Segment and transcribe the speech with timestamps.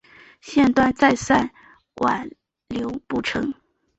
[0.41, 1.47] 谢端再三
[1.97, 2.27] 挽
[2.69, 3.53] 留不成。